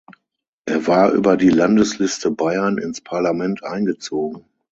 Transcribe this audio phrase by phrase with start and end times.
[0.65, 4.45] Er war über die Landesliste Bayern ins Parlament eingezogen.